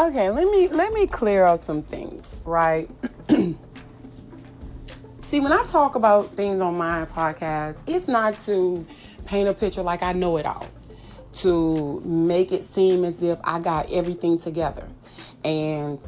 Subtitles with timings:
[0.00, 2.88] Okay, let me let me clear up some things, right?
[3.28, 3.56] See,
[5.40, 8.86] when I talk about things on my podcast, it's not to
[9.26, 10.66] paint a picture like I know it all,
[11.40, 14.88] to make it seem as if I got everything together,
[15.44, 16.00] and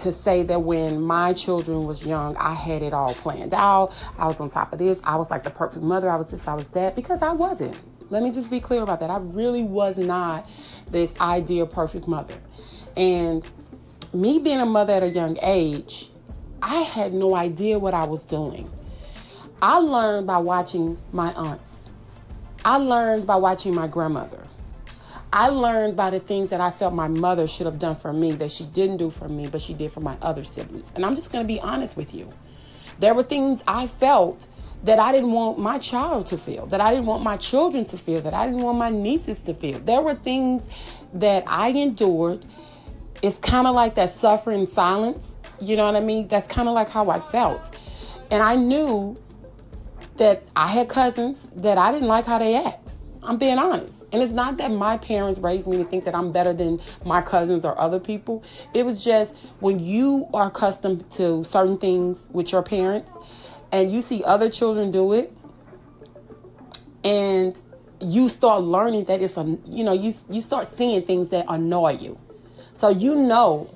[0.00, 3.90] to say that when my children was young, I had it all planned out.
[4.18, 5.00] I was on top of this.
[5.02, 6.10] I was like the perfect mother.
[6.10, 6.46] I was this.
[6.46, 7.74] I was that because I wasn't.
[8.10, 9.08] Let me just be clear about that.
[9.08, 10.46] I really was not
[10.90, 12.34] this ideal perfect mother.
[12.96, 13.46] And
[14.12, 16.10] me being a mother at a young age,
[16.62, 18.70] I had no idea what I was doing.
[19.62, 21.76] I learned by watching my aunts.
[22.64, 24.42] I learned by watching my grandmother.
[25.32, 28.32] I learned by the things that I felt my mother should have done for me
[28.32, 30.90] that she didn't do for me, but she did for my other siblings.
[30.94, 32.32] And I'm just going to be honest with you.
[32.98, 34.46] There were things I felt
[34.82, 37.98] that I didn't want my child to feel, that I didn't want my children to
[37.98, 39.78] feel, that I didn't want my nieces to feel.
[39.78, 40.62] There were things
[41.14, 42.44] that I endured
[43.22, 45.32] it's kind of like that suffering silence.
[45.60, 46.28] You know what I mean?
[46.28, 47.74] That's kind of like how I felt.
[48.30, 49.16] And I knew
[50.16, 52.94] that I had cousins that I didn't like how they act.
[53.22, 53.94] I'm being honest.
[54.12, 57.22] And it's not that my parents raised me to think that I'm better than my
[57.22, 58.42] cousins or other people.
[58.74, 63.10] It was just when you are accustomed to certain things with your parents
[63.70, 65.32] and you see other children do it
[67.04, 67.60] and
[68.00, 71.92] you start learning that it's a you know you you start seeing things that annoy
[71.92, 72.18] you
[72.80, 73.68] so you know,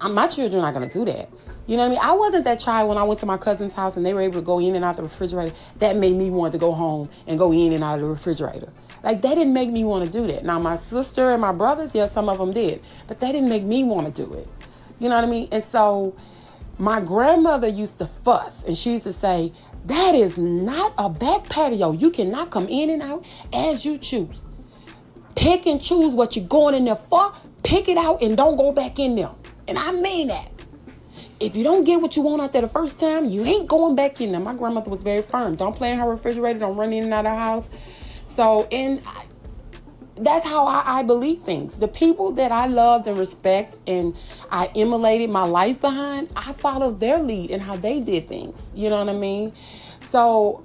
[0.00, 1.28] my children are not going to do that.
[1.66, 1.98] You know what I mean?
[2.00, 4.36] I wasn't that child when I went to my cousin's house and they were able
[4.36, 5.52] to go in and out the refrigerator.
[5.80, 8.72] That made me want to go home and go in and out of the refrigerator.
[9.02, 10.44] Like that didn't make me want to do that.
[10.44, 13.64] Now my sister and my brothers, yes, some of them did, but that didn't make
[13.64, 14.46] me want to do it.
[15.00, 15.48] You know what I mean?
[15.50, 16.14] And so
[16.78, 19.52] my grandmother used to fuss and she used to say,
[19.84, 21.90] "That is not a back patio.
[21.90, 24.44] You cannot come in and out as you choose.
[25.34, 27.32] Pick and choose what you're going in there for.
[27.62, 29.30] Pick it out and don't go back in there.
[29.66, 30.50] And I mean that.
[31.40, 33.96] If you don't get what you want out there the first time, you ain't going
[33.96, 34.40] back in there.
[34.40, 35.56] My grandmother was very firm.
[35.56, 36.60] Don't play in her refrigerator.
[36.60, 37.68] Don't run in and out of house.
[38.34, 39.24] So, and I,
[40.16, 41.78] that's how I, I, believe things.
[41.78, 44.16] The people that I loved and respect and
[44.50, 48.62] I emulated my life behind, I followed their lead and how they did things.
[48.74, 49.52] You know what I mean?
[50.10, 50.64] So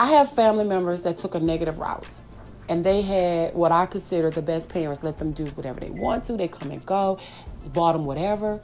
[0.00, 2.22] I have family members that took a negative route
[2.70, 6.24] and they had what I consider the best parents let them do whatever they want
[6.24, 6.38] to.
[6.38, 7.18] They come and go,
[7.66, 8.62] bought them whatever,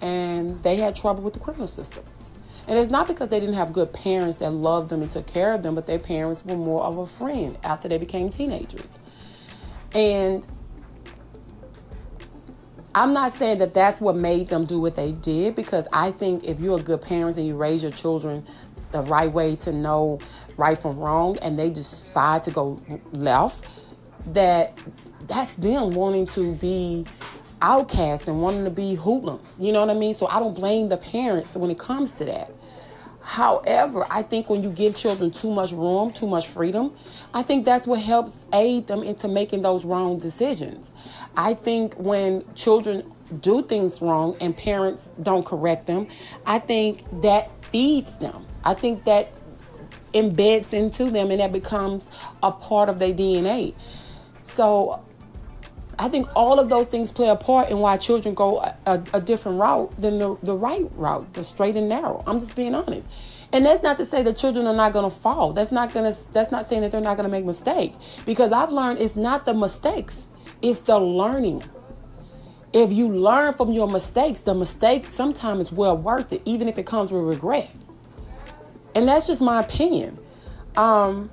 [0.00, 2.02] and they had trouble with the criminal system.
[2.66, 5.52] And it's not because they didn't have good parents that loved them and took care
[5.52, 8.88] of them, but their parents were more of a friend after they became teenagers.
[9.92, 10.44] And
[12.96, 16.42] I'm not saying that that's what made them do what they did because I think
[16.42, 18.44] if you're a good parent and you raise your children
[18.94, 20.20] the right way to know
[20.56, 22.78] right from wrong and they decide to go
[23.12, 23.64] left,
[24.26, 24.78] that
[25.26, 27.04] that's them wanting to be
[27.60, 29.50] outcast and wanting to be hoodlums.
[29.58, 30.14] You know what I mean?
[30.14, 32.52] So I don't blame the parents when it comes to that.
[33.20, 36.94] However, I think when you give children too much room, too much freedom,
[37.32, 40.92] I think that's what helps aid them into making those wrong decisions.
[41.36, 46.06] I think when children do things wrong and parents don't correct them,
[46.46, 48.46] I think that feeds them.
[48.64, 49.32] I think that
[50.12, 52.08] embeds into them and that becomes
[52.42, 53.74] a part of their DNA.
[54.42, 55.04] So
[55.98, 59.02] I think all of those things play a part in why children go a, a,
[59.14, 62.22] a, different route than the, the right route, the straight and narrow.
[62.26, 63.06] I'm just being honest.
[63.52, 65.52] And that's not to say that children are not going to fall.
[65.52, 67.96] That's not going to that's not saying that they're not going to make mistakes
[68.26, 70.26] because I've learned it's not the mistakes,
[70.60, 71.62] it's the learning.
[72.72, 76.78] If you learn from your mistakes, the mistake sometimes is well worth it even if
[76.78, 77.70] it comes with regret.
[78.94, 80.18] And that's just my opinion.
[80.76, 81.30] Um,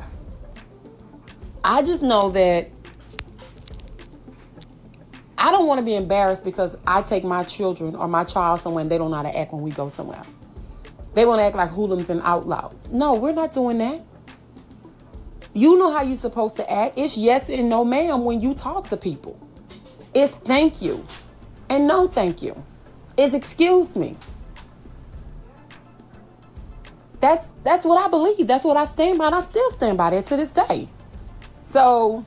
[1.64, 2.70] I just know that
[5.38, 8.82] I don't want to be embarrassed because I take my children or my child somewhere
[8.82, 10.22] and they don't know how to act when we go somewhere.
[11.14, 12.90] They want to act like hoodlums and outlaws.
[12.92, 14.02] No, we're not doing that.
[15.54, 16.98] You know how you're supposed to act.
[16.98, 19.40] It's yes and no, ma'am, when you talk to people.
[20.14, 21.06] It's thank you
[21.70, 22.62] and no thank you.
[23.18, 24.16] It's excuse me.
[27.22, 28.48] That's that's what I believe.
[28.48, 29.28] That's what I stand by.
[29.28, 30.90] And I still stand by that to this day.
[31.68, 32.26] So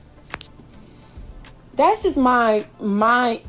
[1.75, 3.41] that's just my my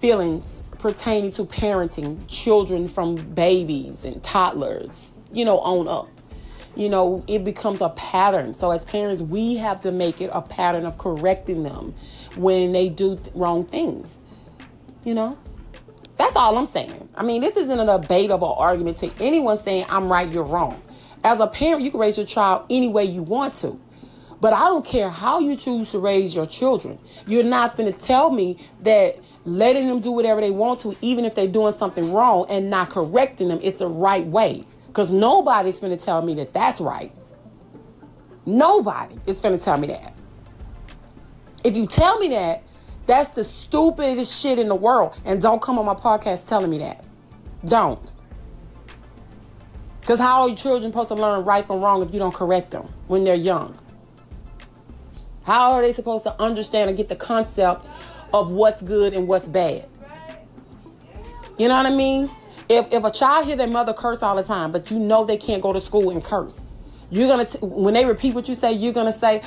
[0.00, 6.08] feelings pertaining to parenting children from babies and toddlers, you know, on up.
[6.74, 8.54] You know, it becomes a pattern.
[8.54, 11.94] So as parents, we have to make it a pattern of correcting them
[12.36, 14.18] when they do th- wrong things.
[15.04, 15.38] You know?
[16.18, 17.08] That's all I'm saying.
[17.14, 20.44] I mean, this isn't a debate of an argument to anyone saying I'm right, you're
[20.44, 20.80] wrong.
[21.26, 23.80] As a parent, you can raise your child any way you want to.
[24.40, 27.00] But I don't care how you choose to raise your children.
[27.26, 31.24] You're not going to tell me that letting them do whatever they want to, even
[31.24, 34.64] if they're doing something wrong and not correcting them, is the right way.
[34.86, 37.12] Because nobody's going to tell me that that's right.
[38.44, 40.16] Nobody is going to tell me that.
[41.64, 42.62] If you tell me that,
[43.06, 45.16] that's the stupidest shit in the world.
[45.24, 47.04] And don't come on my podcast telling me that.
[47.64, 48.12] Don't.
[50.06, 52.88] Because how are children supposed to learn right from wrong if you don't correct them
[53.08, 53.76] when they're young?
[55.42, 57.90] How are they supposed to understand and get the concept
[58.32, 59.88] of what's good and what's bad?
[61.58, 62.30] You know what I mean?
[62.68, 65.36] If, if a child hear their mother curse all the time, but you know they
[65.36, 66.60] can't go to school and curse,
[67.10, 69.42] you're gonna t- when they repeat what you say, you're gonna say,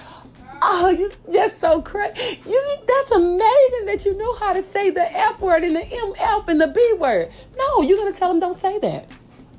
[0.61, 2.41] "Oh, you that's so crazy!
[2.45, 6.49] You that's amazing that you know how to say the F word and the MF
[6.49, 9.07] and the B word." No, you're gonna tell them don't say that.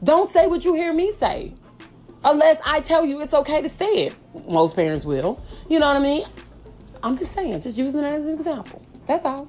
[0.03, 1.53] Don't say what you hear me say,
[2.25, 4.15] unless I tell you it's okay to say it.
[4.49, 5.43] Most parents will.
[5.69, 6.25] You know what I mean?
[7.03, 8.83] I'm just saying, just using it as an example.
[9.07, 9.49] That's all.